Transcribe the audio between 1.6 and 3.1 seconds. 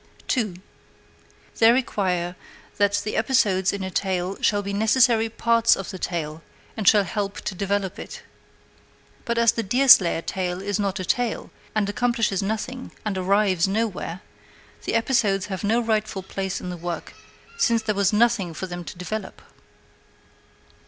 require that